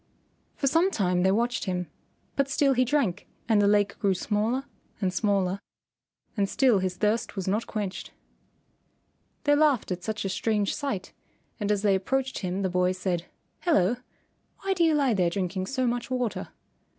For 0.55 0.65
some 0.65 0.89
time 0.89 1.21
they 1.21 1.31
watched 1.31 1.65
him, 1.65 1.85
but 2.35 2.49
still 2.49 2.73
he 2.73 2.83
drank 2.83 3.27
and 3.47 3.61
the 3.61 3.67
lake 3.67 3.99
grew 3.99 4.15
smaller 4.15 4.63
and 4.99 5.13
smaller 5.13 5.59
and 6.35 6.49
still 6.49 6.79
his 6.79 6.97
thirst 6.97 7.35
was 7.35 7.47
not 7.47 7.67
quenched. 7.67 8.09
They 9.43 9.53
laughed 9.55 9.91
at 9.91 10.03
such 10.03 10.25
a 10.25 10.29
strange 10.29 10.73
sight, 10.73 11.13
and 11.59 11.71
as 11.71 11.83
they 11.83 11.93
approached 11.93 12.39
him 12.39 12.63
the 12.63 12.67
boy 12.67 12.93
said, 12.93 13.27
"Hello! 13.59 13.97
Why 14.61 14.73
do 14.73 14.83
you 14.83 14.95
lie 14.95 15.13
there 15.13 15.29
drinking 15.29 15.67
so 15.67 15.85
much 15.85 16.09
water?" 16.09 16.47